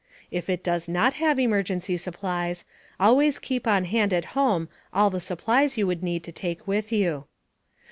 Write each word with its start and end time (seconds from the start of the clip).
If 0.31 0.49
it 0.49 0.63
does 0.63 0.89
not 0.89 1.13
have 1.21 1.37
emergency 1.37 1.95
supplies, 1.95 2.65
always 2.99 3.37
keep 3.37 3.67
on 3.67 3.85
hand 3.85 4.13
at 4.13 4.25
home 4.33 4.67
all 4.91 5.11
the 5.11 5.19
supplies 5.19 5.77
you 5.77 5.85
would 5.85 6.01
need 6.01 6.23
to 6.23 6.31
take 6.31 6.65
with 6.67 6.91
you. 6.91 7.25